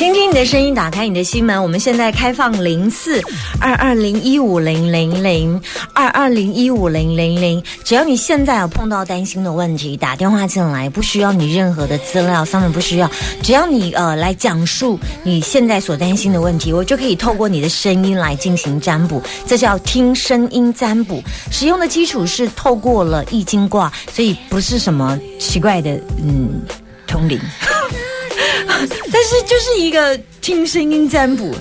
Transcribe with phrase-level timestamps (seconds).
[0.00, 1.62] 听听你的声音，打开你的心门。
[1.62, 3.20] 我们现在开放零四
[3.60, 5.60] 二二零一五零零零
[5.92, 7.62] 二二零一五零零零。
[7.84, 13.10] 只要你现在有碰到担心的问题，打电话进来，不需要你任何的资料，上面不需要，
[13.42, 19.22] 只要你呃来讲述你现在所担心的问题，我就可以透过你的声音来进行占卜。
[19.46, 21.22] 这叫听声音占卜。
[21.50, 25.90] 使用的基础是透过了易经卦，所以不是什么奇怪的
[26.24, 26.62] 嗯
[27.06, 27.38] 通灵。
[29.12, 31.54] 但是就是一个听声音占卜，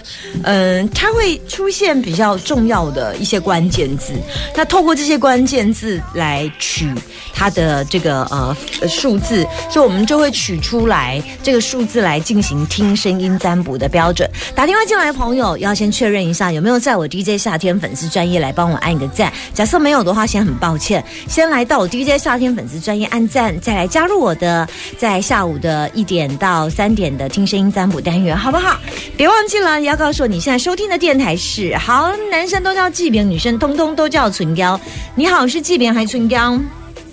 [0.44, 4.14] 嗯，它会出现比较重要的一些关键字，
[4.56, 6.88] 那透过这些关键字来取
[7.34, 8.56] 它的这个呃
[8.88, 14.30] 数字，所以我们就会取出来这个数字来进行听声音占卜的标准。
[14.56, 28.69] 打电话进来的朋友要先确认一下有没有在我 DJ 夏天粉丝专业来帮我按一个赞，假设没有的话，先很抱歉，先来到我 DJ 夏天粉丝专业按赞，再来加入我的在下午的一点到三点的听声音占卜单元，好不好？
[29.18, 34.80] 别忘记了，也要告诉我你现在收听的电台是好，男生都叫季饼，女生通通都叫唇膏。
[35.16, 36.60] 你好，是季饼还是唇膏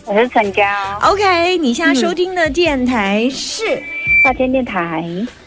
[0.05, 0.63] 我是唇膏
[1.11, 3.65] ，？OK，你现在收听的电台是。
[4.23, 5.05] 大天电台。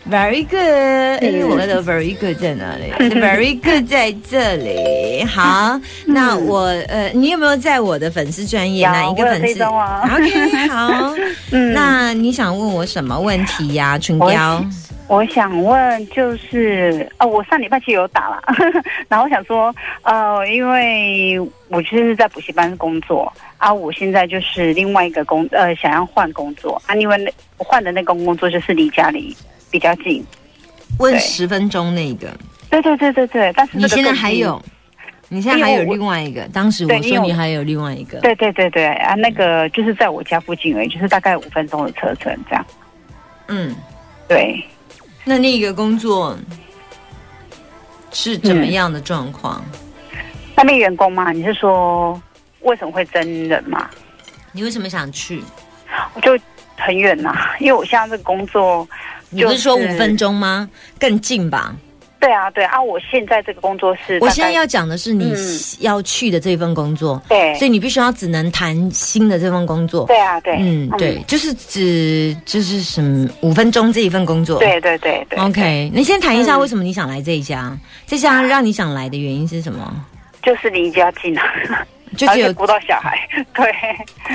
[0.10, 0.60] Very good，
[1.22, 5.24] 哎，我的 very good 在哪里？Very good 在这里。
[5.30, 11.14] 好，那我呃，你有没有在我的粉丝专业有哪一个粉丝啊？OK，好。
[11.52, 14.66] 嗯那你想问我什么问题呀，春娇？
[15.10, 18.44] 我想问，就是呃，我上礼拜其实有打了，
[19.10, 29.36] 然后我想说，呃，因为我就是在补习班工作啊，我现在就是另外一个工，呃，想要换工作啊，因为那我换的那个工作就是离家里
[29.72, 30.24] 比较近。
[31.00, 32.28] 问十分钟那个，
[32.70, 34.62] 对对对对对，但是你现在还有？
[35.32, 36.48] 你现在还有另外一个？
[36.54, 38.20] 当时我说你还有另外一个。
[38.20, 42.66] 对对对对啊，那个就是在我家附近而已，就是大概五分钟的车程这样。
[43.48, 43.76] 嗯，
[44.28, 44.64] 对，
[45.30, 46.36] 那那个工作
[48.12, 49.64] 是怎么样的状况？
[50.56, 52.20] 那边员工嘛，你是说
[52.62, 53.88] 为什么会真人嘛？
[54.52, 55.44] 你为什么想去？
[56.16, 56.36] 我就
[56.76, 58.88] 很远呐、因为我现在这个工作，
[59.30, 60.18] 你不是说五分？
[60.18, 60.68] 钟吗？
[61.00, 61.76] 更近吧？
[62.20, 65.38] 对啊，对啊，我现在这个工作是，我现在要讲的是你嗯。
[65.80, 70.06] 要去的这份工作，对，所以你必须要只能谈新的这份工作。
[70.08, 74.60] 对啊，对，嗯，对，就是指就是什么五分钟这一份工作。
[74.60, 76.60] 对对对对 OK，你先谈一下嗯。
[76.60, 77.78] 为什么你想来这一家？
[78.06, 80.06] 这家让你想来的原因是什么？
[80.44, 81.44] 就是离家近啊，
[82.18, 83.18] 就只有顾到小孩，
[83.56, 83.72] 对，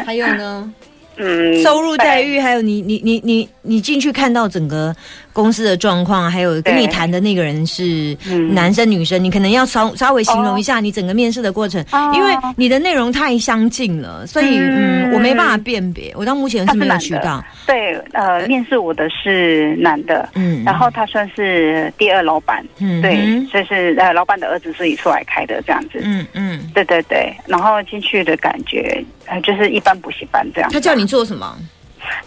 [0.04, 0.72] 还有呢，
[1.16, 4.94] 嗯，收入待遇，还有你你你你你进去看到整个
[5.34, 8.54] 公司的状况，还有跟你谈的那个人是嗯。
[8.54, 12.10] 男生女生，你可能要稍稍微形容一下你整个面试的过程，哦。
[12.14, 15.10] 因为你的内容太相近了，所以嗯。
[15.10, 30.70] 嗯我没办法辨别，我到目前是没有渠道，对，呃，面试我的是男的，嗯，然后他算是第二老板，嗯对，哼所以是呃老板的儿子自己出来开的这样子，嗯嗯，对对对，然后进去的感觉，呃，就是一般补习班这样。
[30.72, 31.56] 他叫你做什么？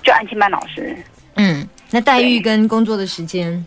[0.04, 0.96] 就安心班老师，
[1.36, 3.66] 嗯，那待遇跟工作的时间，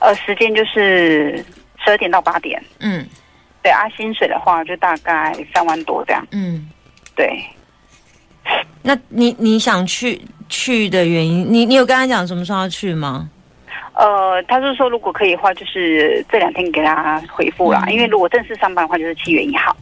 [0.00, 1.36] 呃，时间就是
[1.84, 3.06] 十二点到八点，嗯
[3.62, 6.68] 对啊，薪水的话就大概三万多这样，嗯，
[7.14, 7.42] 对。
[8.82, 13.28] 那你你想去去的原因，你你有跟他讲什么时候要去吗？
[13.92, 19.76] 呃，他是说如果可以的话，就是这两天给他回复啦，嗯因为如果正式上班的话，就是七月一号。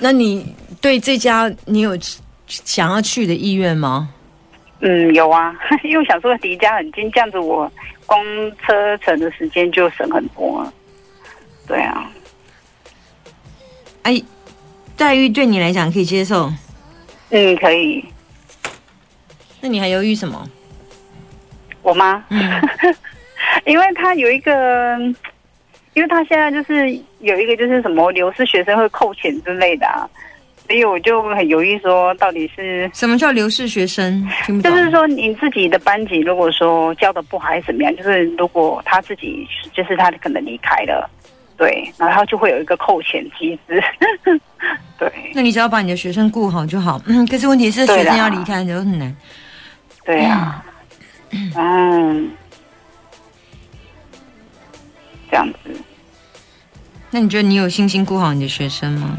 [0.00, 1.96] 那你对这家你有
[2.48, 4.10] 想要去的意愿吗？
[4.80, 7.70] 嗯，有啊， 因为想说离家很近，这样子我
[8.06, 8.22] 光
[8.64, 10.72] 车程的时间就省很多了。
[11.66, 12.10] 对啊，
[14.02, 14.22] 哎，
[14.96, 16.52] 待遇对你来讲可以接受，
[17.30, 18.04] 嗯，可以。
[19.60, 20.48] 那你还犹豫什么？
[21.82, 22.40] 我吗，嗯
[23.64, 24.96] 因为他有一个，
[25.94, 26.90] 因为他现在就是
[27.20, 30.08] 有一个就是什么流失学生会扣钱之类的啊，
[30.68, 32.90] 所以我就很犹豫说到底是。
[32.92, 34.28] 什么叫流逝学生？
[34.62, 41.08] 就是说，你自己的班级如果说教的不好还是怎么样，就是如果他自己就是他可能离开了，
[41.56, 43.82] 对，然后就会有一个扣钱机制，
[44.98, 47.00] 对那你只要把你的学生顾好就好。
[47.06, 49.16] 嗯，可是问题是学生要离开就很难。
[50.04, 50.62] 对啊，
[51.56, 52.30] 嗯，
[55.30, 55.70] 这样子
[57.10, 59.16] 那你觉得你有信心顾好你的学生吗？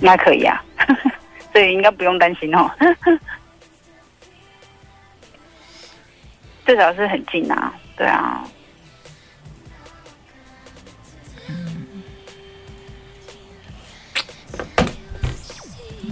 [0.00, 0.62] 应该可以啊，
[1.52, 2.70] 所以应该不用担心哦。
[6.64, 8.44] 最少是很近啊，对啊，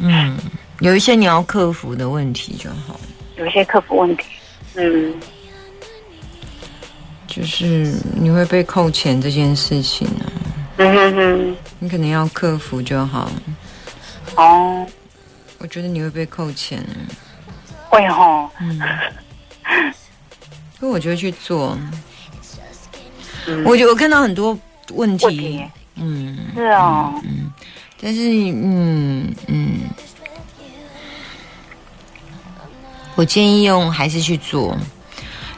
[0.01, 0.37] 嗯，
[0.81, 2.99] 有一些你要克服的问题就好，
[3.37, 4.25] 有一些克服问题，
[4.75, 5.15] 嗯，
[7.29, 10.27] 就是你会被扣钱这件事情啊、
[10.79, 13.31] 嗯哼哼，你可能要克服就好。
[14.39, 14.87] 哦，
[15.59, 16.81] 我觉得你会被扣钱，
[17.89, 18.81] 会哈，嗯，
[20.79, 21.77] 可我就会去做。
[23.47, 23.65] 嗯。
[23.65, 24.57] 我觉得我看到很多
[24.95, 25.25] 问题。
[25.27, 25.65] 问题，
[25.97, 26.39] 嗯。
[26.55, 27.51] 是哦，嗯，
[28.01, 28.21] 但是
[28.55, 29.81] 嗯嗯，
[33.17, 34.77] 我建议用还是去做，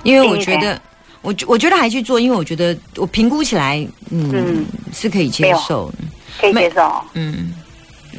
[0.03, 0.81] 因为我觉得。
[1.23, 4.67] 我我觉得还去做，因为我觉得我评估起来，嗯，嗯。
[4.91, 5.99] 是可以接受的。
[6.41, 7.53] 可以接受，嗯，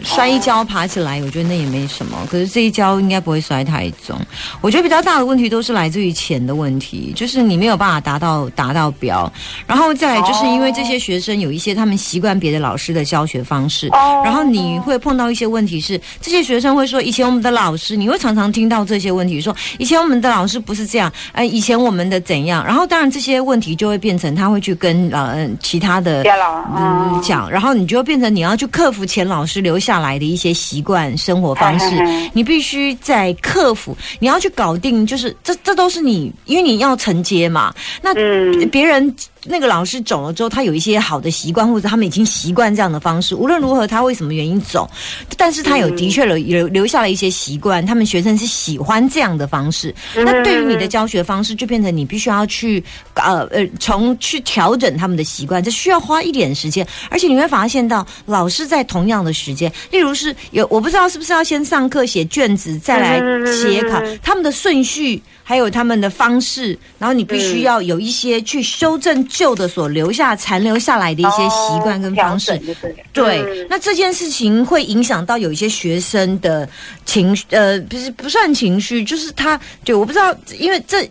[0.04, 2.18] 摔一跤爬起来，我觉得那也没什么。
[2.30, 4.18] 可是这一跤应该不会摔太重。
[4.62, 9.32] 我觉得比较大的问题都是来自于钱的问题，就是你没有办法达到达到标，
[9.68, 31.88] 然后再来就是因为这些学生有一些他们习惯别的老师的教学方式，哦然后你会碰到一些问题是，这些学生会说，以前我们的老师，你会常常听到这些问题，说以前我们的老师不是这样，哎、以前我们的怎样，然后当然这些问题就会变成他会去跟呃其他的，嗯，嗯讲，然后你就会变成你要去克服前老师留下来的一些习惯、生活方式
[32.31, 37.74] 你必须在克服，你要去搞定，就是这这都是你，因为你要承接嘛。
[38.01, 39.13] 那嗯别人
[39.46, 43.34] 那个老师走了之后，他有一些好的习惯，或者他们已经习惯这样的方式。
[43.34, 44.90] 无论如何，他为什么原因走，
[45.36, 49.94] 但是他有嗯的确留留留下了一些习惯，他们学生是喜欢这样的方式。
[50.16, 52.84] 嗯那对于你的教学方式，就变成你必须要去
[53.16, 63.20] 呃呃从去调整他们的习惯，这需要花一点时间，而且你会发现到老师在同样的时间，例如是有我不知道是不是要先上课写卷子，再来
[63.52, 72.57] 写考，他们的顺序还有他们的方式，然后你必须要有一些去修正旧的所留下残留下来的一些习惯跟方式。
[72.57, 73.68] 对了，对，嗯。
[73.69, 76.65] 那这件事情会影响到有一些学生的
[77.03, 81.06] 情绪，呃，不是不算情绪，就是他，对，我不知道，因为这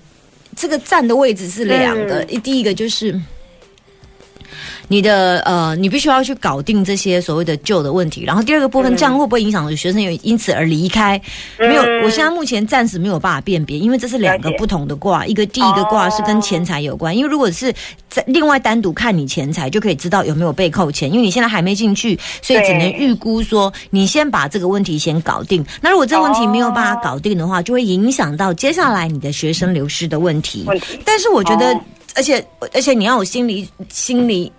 [0.56, 2.40] 这个站的位置是两个，嗯。
[2.40, 3.14] 第一个就是。
[4.92, 11.20] 你的呃，你必须要去搞定这些所谓的旧的问题，然后第二个部分，嗯这样会不会影响学生有因此而离开？
[11.60, 17.72] 没有，嗯我现在目前暂时没有办法辨别，因为这是两个不同的卦，一个第一个卦是跟钱财有关，因为如果是
[18.08, 25.64] 在另外单独看你钱财，就可以知道有没有被扣钱，因为你现在还没进去，所以只能预估说你先把这个问题先搞定。
[25.80, 30.64] 那如果这个问题没有办法搞定的话，就会影响到接下来你的学生流失的问题。
[30.66, 31.80] 问题但是我觉得，哦
[32.16, 32.44] 而且
[32.74, 34.50] 而且你要有心理心理。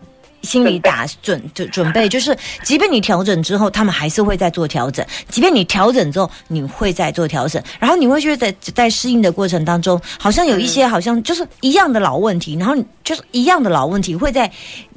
[0.41, 5.05] 心理打准准准备，就是即便你调整之后，他们还是会再做调整。
[5.29, 14.51] 即便你调整之后，你会再做调整，然后你会觉得在在适应的过程当中，好像有一些好像就是一样的老问题，然后就是一样的老问题会在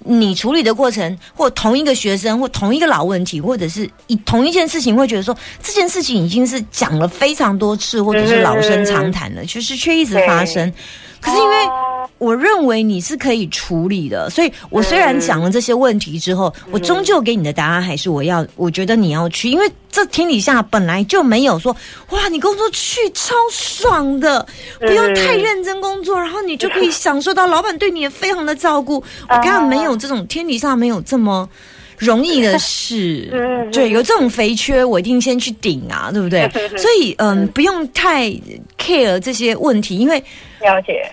[0.06, 10.72] 你处理的过程，或同一个学生，或同一个老问题，或者是以同一件事情，会觉得说这件事情已经是讲了非常多次，或者是老生常谈了，就是却一直发生。
[11.20, 11.93] 可是因为哦
[12.24, 21.76] 我认为你是可以处理的，所以我虽然讲了这些问题之后，我终究给你的答案还是我要，我觉得你要去，因为这天底下本来就没有说
[22.10, 24.46] 哇，你工作去超爽的，
[24.80, 29.02] 不用太认真工作，然后你就可以享受到老板对你也非常的照顾。
[29.28, 31.48] 我根本没有这种天底下没有这么。
[31.96, 36.50] 容易的事， 嗯对，有这种肥缺，我一定先去顶啊， 对不对？
[36.76, 38.28] 所以，嗯，不用太
[38.76, 40.18] care 这些问题，因为
[40.60, 41.08] 了解，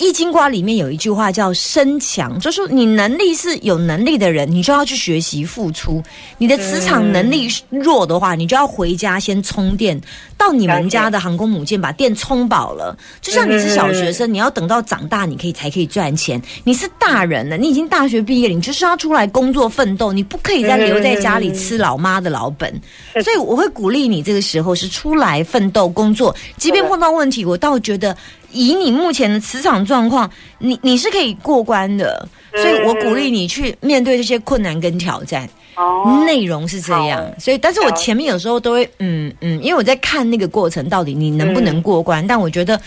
[0.00, 6.02] 易经卦里面有一句话叫“身强”，就是说你能力是有能力的人，你就要去学习付出。
[6.38, 10.00] 你的磁场能力弱的话，你就要回家先充电，
[10.36, 12.96] 到你们家的航空母舰把电充饱了。
[13.20, 16.42] 就像你是小学生，你要等到长大，你可以才可以赚钱。
[16.64, 22.68] 你是大人了，你已经大学毕业了，你就是要出来工作奋斗，你不可以再留在家里吃老妈的老本。
[23.22, 28.16] 所以我会鼓励你这个时候是出来奋斗工作，即便碰到问题，我倒觉得
[28.54, 32.26] 以你目前的磁场状况，你你是可以过关的。
[32.54, 35.46] 所以我鼓励你去面对这些困难跟挑战。
[35.76, 42.80] 哦，内容是这样，所以但是我前面有时候都会嗯嗯，因为我在看那个过程到底你能不能过关，但我觉得。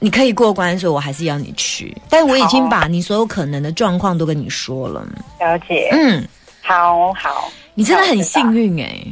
[0.00, 1.96] 你可以过关，所以我还是要你去。
[2.10, 5.00] 但我已经把你所有可能的状况都跟你说了。
[5.40, 6.22] 了解，嗯，
[6.60, 9.02] 好好，你真的很幸运哎、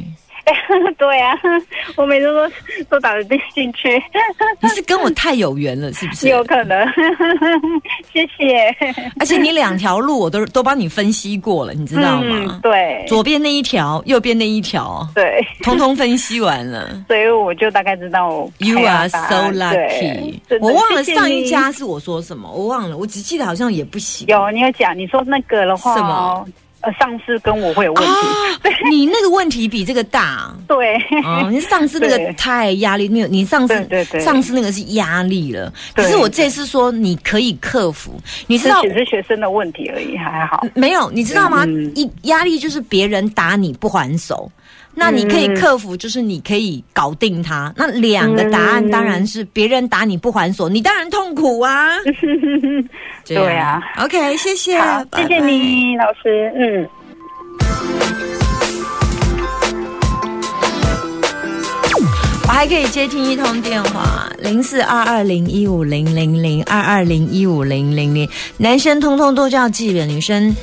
[0.97, 1.33] 对啊，
[1.95, 2.51] 我每次都
[2.89, 4.01] 都打得进去。
[4.59, 6.27] 你是跟我太有缘了，是不是？
[6.29, 6.85] 有可能。
[8.11, 8.75] 谢谢。
[9.19, 12.45] 而且你两条路我都都帮你分析过了，你知道吗？
[12.49, 17.03] 嗯，对，左边那一条，右边那一条，对，通通分析完了。
[17.07, 20.59] 所以我就大概知道我 You are so lucky 对。
[20.59, 24.27] 我忘了上一家是我说什么，我忘了，我只记得好像也不行。
[24.27, 26.45] 有你有讲，你说那个的话，什么
[26.83, 28.09] 呃，上司跟我会有问题。
[28.09, 30.53] 啊， 你那个问题比这个大。
[30.67, 35.71] 对，哦，你上次那个太压力，你有你上次对对对上次那个是压力了。
[35.95, 40.65] 可是我这次说你可以克服，你知道只是学生的问题而已，还好。
[40.73, 41.09] 没有？
[41.11, 41.63] 你知道吗？
[41.65, 44.51] 嗯一压力就是别人打你不还手。
[44.95, 47.73] 那你可以嗯克服，就是你可以搞定他。
[47.75, 51.97] 那两个答案嗯当然是别人打你不还手，你当然痛苦啊。
[53.25, 55.45] 对啊，OK，谢谢，好，谢谢拜拜。
[55.45, 56.51] 你，老师。
[56.55, 58.32] 嗯。
[62.53, 68.29] 还可以接听一通电话，零四二二零一五零零零二二零一五零零零。
[68.57, 70.55] 男生通通都叫纪元，女生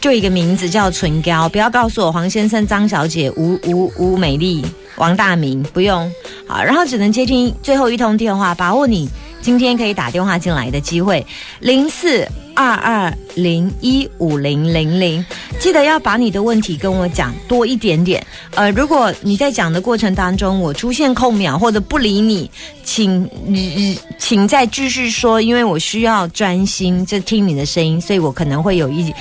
[0.00, 1.46] 就一个名字叫唇膏。
[1.46, 4.64] 不要告诉我黄先生、张小姐、吴吴吴美丽、
[4.96, 6.10] 王大明，不用。
[6.48, 9.06] 好，然后只能接听最后一通电话，把握你
[9.44, 11.24] 今天可以打电话进来的机会，
[11.60, 15.22] 零四二二零一五零零零。
[15.60, 18.26] 记得要把你的问题跟我讲多一点点。
[18.54, 22.50] 呃，如果你在讲的过程当中，我出现空秒或者不理你，
[22.84, 29.12] 请你请再继续说，因为我需要专心就听你的声音，所以我可能会有一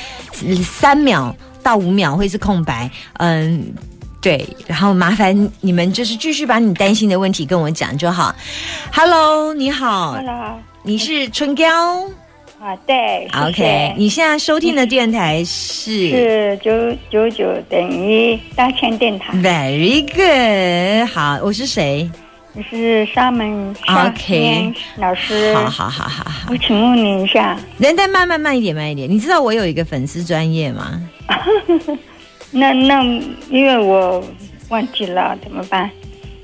[0.64, 2.90] 三秒到五秒会是空白。
[3.18, 3.74] 嗯。
[4.24, 8.34] 对，然后麻烦你们就是继续把你担心的问题跟我讲就好。
[8.90, 11.68] Hello，你好，Hello，你是春娇
[12.58, 16.72] 啊，对谢谢，OK，你现在收听的电台是是九
[17.10, 22.10] 九九等于大千电台，Very good，好，我是谁？
[22.54, 25.54] 你是沙门沙 OK 老师。
[25.54, 29.10] 好好好好好，我请问你一下，等等，慢慢慢一点，慢一点。
[29.10, 31.02] 你知道我有一个粉丝专业吗？
[32.54, 33.04] 那那
[33.50, 34.24] 因为我
[34.70, 35.90] 忘记了怎么办？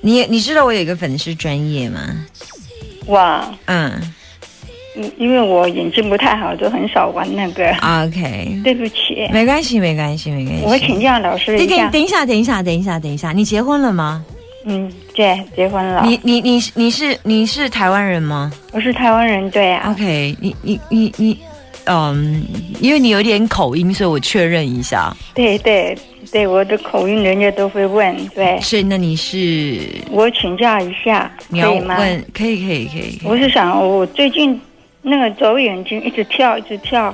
[0.01, 1.99] 你你知道我有一个粉丝专业吗？
[3.07, 3.91] 哇，嗯
[4.95, 7.69] 因因为我眼睛不太好，就很少玩那个。
[8.05, 10.63] ，OK，对不起，没关系，没关系，没关系。
[10.65, 11.89] 我请教老师一下。
[11.89, 14.25] 等一下，等一下，等一下，等一下，你结婚了吗？
[14.65, 16.03] 嗯，对，结婚了。
[16.05, 19.91] 你你你你是你是台湾人吗我是台湾人，对啊。
[19.91, 21.39] ？OK，你你你你，
[21.91, 22.45] 嗯，
[22.79, 25.11] 因为你有点口音，所以我确认一下。
[25.33, 25.97] 对对
[26.31, 28.59] 对，我的口音人家都会问，对。
[28.61, 29.81] 所以那你是
[30.11, 31.97] 我请教一下，你要可以吗？
[31.97, 32.25] 问？
[32.31, 33.17] 可以可以可以。
[33.17, 34.61] 可以我是想，我最近
[35.01, 37.11] 那个左眼睛一直跳，一直跳，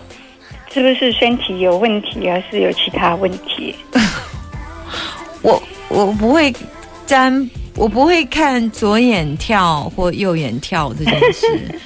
[0.73, 3.73] 是不是身体有问题，还是有其他问题？
[5.41, 6.53] 我我不会
[7.05, 11.79] 占，我不会看左眼跳或右眼跳这件事。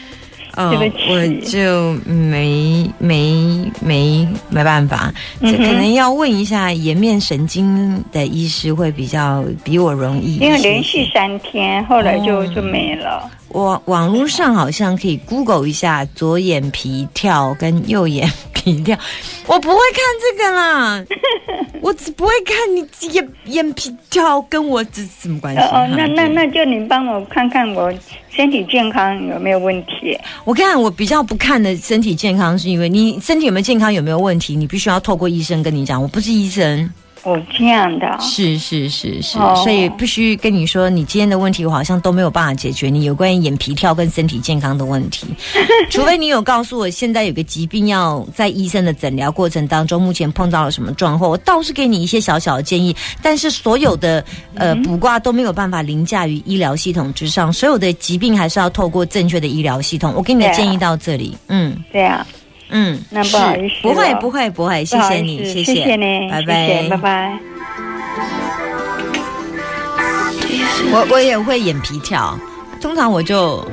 [0.62, 10.36] 嗯对不起我就没没没没办法，可能要问一下颜面神经的医师会比较比我容易。
[10.36, 13.32] 因为连续三天，后来就、哦就没了。
[13.50, 18.98] 我网络上好像可以 Google 一下左眼皮跳跟右眼皮跳，
[19.48, 21.06] 我不会看这个啦，
[21.82, 25.62] 我只不会看你眼眼皮跳跟我这什么关系？
[25.62, 27.92] 哦哦，那那那就你帮我看看我
[28.30, 30.18] 身体健康有没有问题？
[30.46, 36.00] 我看我比较不看的身体健康，是因为你身体有没有健康有没有问题，你必须要透过医生跟你讲。
[36.00, 36.90] 我不是医生，
[37.24, 38.18] 哦，这样的。
[38.20, 45.28] 是是是是，哦所以必须跟你说，你今天的问题我好像都没有办法解决你有关于眼皮跳跟身体健康的问题，
[45.92, 54.24] 除非你有告诉我现在有个疾病要在医生的诊疗过程当中，目前碰到了什么状况，我倒是给你一些小小的建议，但是所有的
[54.56, 60.14] 呃卜卦都没有办法凌驾于医疗系统之上，所有的疾病还是要透过正确的医疗系统。
[60.16, 61.76] 我给你的对啊建议到这里，嗯。
[61.92, 62.26] 这样，
[62.70, 65.96] 嗯，那不好意思不会不会不会，谢谢你，思谢谢谢。
[65.96, 66.44] 你，拜。
[66.44, 67.40] 拜拜拜。
[70.92, 72.38] 我我也会眼皮跳，
[72.82, 73.64] 通常我就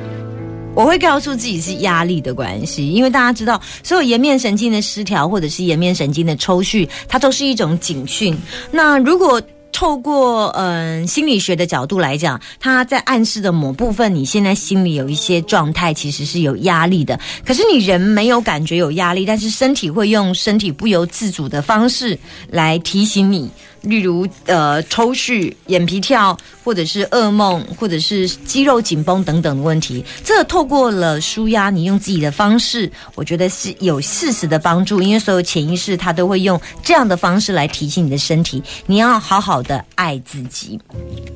[0.75, 8.37] 我会告诉自己是压力的关系，因为大家知道，所有颜面神经的失调或者是颜面神经的抽蓄，它都是一种警讯。
[8.69, 9.41] 那如果
[9.77, 17.19] 透过嗯、心理学的角度来讲，他在暗示的某部分，你现在心里有一些状态其实是有压力的。
[17.45, 22.17] 可是你人没有感觉有压力，但是身体会用身体不由自主的方式
[22.49, 23.51] 来提醒你。
[23.81, 40.79] 例如呃抽搐、眼皮跳，或者是噩梦，或者是肌肉紧绷等等的问题，这透过了舒压，你用自己的方式，我觉得是有事实的帮助，因为所有潜意识它都会用这样的方式来提醒你的身体，你要好好的爱自己。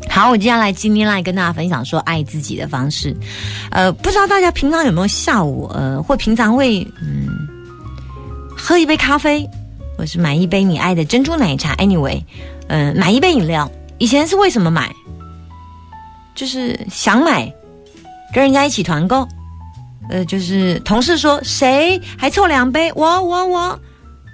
[0.10, 3.16] 好，我接下来今天来跟大家分享说爱自己的方式。
[3.70, 7.28] 呃，不知道大家平常有没有下午呃，或平常会嗯
[8.58, 9.48] 喝一杯咖啡，
[10.02, 11.76] 或是买一杯你爱的珍珠奶茶。
[11.76, 12.24] Anyway，
[12.70, 13.72] 嗯、买一杯饮料。
[14.00, 14.92] 以前是为什么买？
[16.34, 17.54] 就是想买，
[18.34, 19.28] 跟人家一起团购。
[20.10, 23.80] 呃，就是同事说谁还凑两杯，我我我，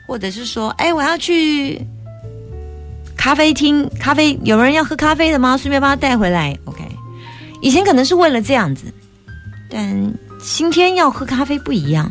[0.08, 1.86] 或者是说，哎，我要去
[3.18, 5.58] 咖啡厅，咖啡有人要喝咖啡的吗？
[5.58, 6.58] 顺便帮他带回来。
[6.64, 6.82] OK，
[7.62, 8.86] 以前可能是为了这样子，
[9.70, 12.10] 但今天要喝咖啡不一样，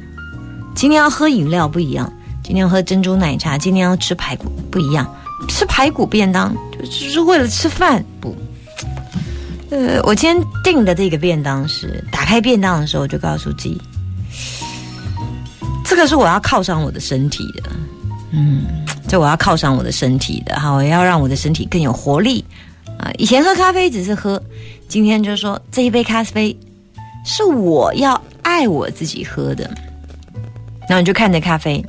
[0.74, 2.12] 今天要喝饮料不一样，
[2.46, 5.12] 今天要喝珍珠奶茶，今天要吃排骨不一样，
[5.48, 8.32] 吃排骨便当就只是为了吃饭不。
[9.68, 13.82] 呃，我今天订的这个便当是打开便当的时候就告诉自己，
[15.84, 17.70] 这个是我要犒赏我的身体的，
[18.30, 18.62] 嗯，
[19.08, 22.44] 这我要犒赏我的身体的，好，我要让我的身体更有活力
[22.96, 23.10] 啊！
[23.18, 24.40] 以前喝咖啡只是喝，
[24.86, 26.56] 今天就说这一杯咖啡
[27.24, 29.68] 是我要爱我自己喝的，
[30.88, 31.84] 然后你就看着咖啡，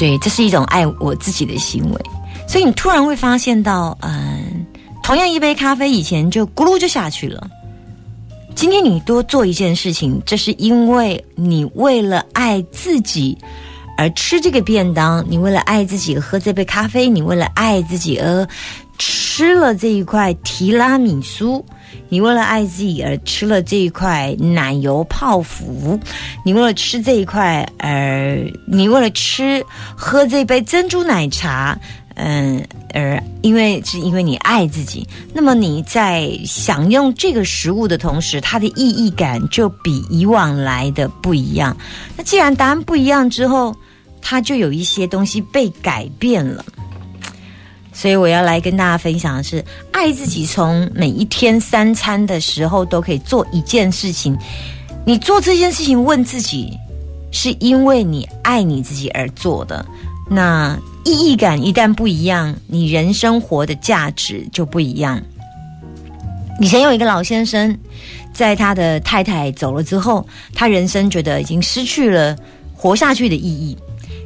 [0.00, 2.00] 对，这是一种爱我自己的行为，
[2.48, 4.64] 所以你突然会发现到，嗯。
[5.02, 7.50] 同样一杯咖啡，以前就咕噜就下去了。
[8.54, 13.36] 今天你多做一件事情，这是因为你为了爱自己
[13.98, 18.46] 而吃这个便当，你为了爱自己喝这杯咖啡，你为了爱自己而
[18.98, 21.64] 吃了这一块提拉米苏，
[22.08, 25.98] 你为了爱自己而吃了这一块奶油泡芙，
[26.44, 29.64] 你为了吃这一块而你为了吃
[29.96, 31.78] 喝这杯珍珠奶茶。
[32.22, 41.74] 嗯，而因为是因为你爱自己，那么你在享用这个食物的同时，它的意义感就比以往来的不一样。
[42.18, 43.74] 那既然答案不一样之后，
[44.20, 46.62] 它就有一些东西被改变了。
[48.00, 54.34] 所以我要来跟大家分享的是，爱自己从每一天三餐的时候都可以做一件事情。
[55.04, 56.72] 你做这件事情，问自己，
[57.30, 59.84] 是因为你爱你自己而做的。
[60.30, 65.20] 那意义感一旦不一样，你人生活的价值就不一样。
[66.58, 67.76] 以前有一个老先生，
[68.32, 72.34] 在他的太太走了之后，他人生觉得已经失去了
[72.74, 73.76] 活下去的意义，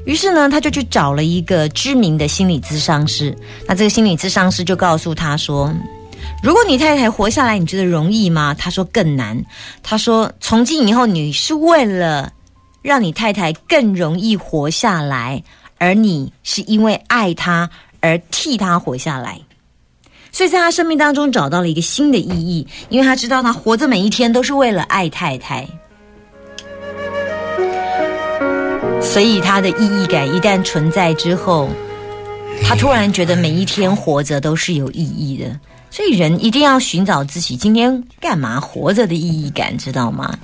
[0.05, 3.37] 于是呢，他就去找了一个知名的心理咨商师。
[3.67, 5.73] 那这个心理咨商师就告诉他说
[6.43, 9.43] ：“如果你太太活下来，你觉得容易吗？”他说：“更难。”
[9.83, 12.33] 他说：“从今以后，你是为了
[12.83, 15.43] 让你太太更容易活下来。”
[15.77, 17.69] 而你是因为爱她
[18.01, 19.41] 而替她活下来，
[20.33, 25.69] 所以在他生命当中找到了一个新的意义，因为他知道他活着每一天都是为了爱太太，
[29.05, 31.69] 所以他的意义感一旦存在之后，
[32.65, 35.61] 他突然觉得每一天活着都是有意义的。
[35.89, 40.37] 所以人一定要寻找自己今天干嘛活着的意义感，知道吗？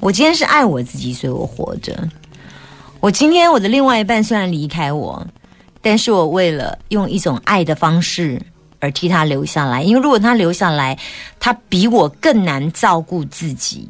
[0.00, 2.08] 我今天是爱我自己，所以我活着。
[3.00, 5.26] 我今天我的另外一半虽然离开我，
[5.82, 8.40] 但是我为了用一种爱的方式
[8.80, 10.98] 而替他留下来，因为如果他留下来，
[11.38, 13.86] 他比我更难照顾自己。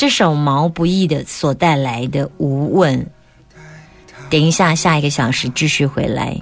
[0.00, 3.06] 这首毛不易的所带来的无问，
[4.30, 6.34] 等一下下一个小时继续回来，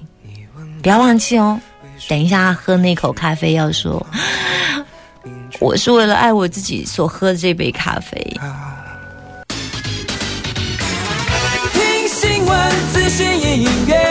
[0.80, 1.60] 不要忘记哦。
[2.08, 4.06] 等一下喝那口咖啡要说，
[5.58, 8.16] 我是为了爱我自己所喝的这杯咖啡。
[11.72, 14.07] 听新闻，资讯音乐。